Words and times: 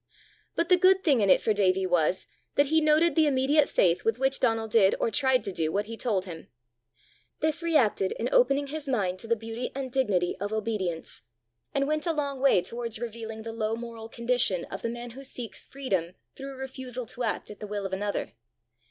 But 0.55 0.69
the 0.69 0.77
good 0.77 1.03
thing 1.03 1.21
in 1.21 1.29
it 1.29 1.43
for 1.43 1.53
Davie 1.53 1.85
was, 1.85 2.25
that 2.55 2.65
he 2.65 2.81
noted 2.81 3.15
the 3.15 3.27
immediate 3.27 3.69
faith 3.69 4.03
with 4.03 4.17
which 4.17 4.39
Donal 4.39 4.67
did 4.67 4.95
or 4.99 5.11
tried 5.11 5.43
to 5.43 5.51
do 5.51 5.71
what 5.71 5.85
he 5.85 5.95
told 5.95 6.25
him: 6.25 6.47
this 7.39 7.61
reacted 7.61 8.11
in 8.13 8.27
opening 8.31 8.65
his 8.65 8.89
mind 8.89 9.19
to 9.19 9.27
the 9.27 9.35
beauty 9.35 9.69
and 9.75 9.91
dignity 9.91 10.35
of 10.39 10.51
obedience, 10.51 11.21
and 11.71 11.87
went 11.87 12.07
a 12.07 12.13
long 12.13 12.39
way 12.39 12.63
towards 12.63 12.97
revealing 12.97 13.43
the 13.43 13.53
low 13.53 13.75
moral 13.75 14.09
condition 14.09 14.65
of 14.71 14.81
the 14.81 14.89
man 14.89 15.11
who 15.11 15.23
seeks 15.23 15.67
freedom 15.67 16.15
through 16.35 16.57
refusal 16.57 17.05
to 17.05 17.21
act 17.21 17.51
at 17.51 17.59
the 17.59 17.67
will 17.67 17.85
of 17.85 17.93
another. 17.93 18.31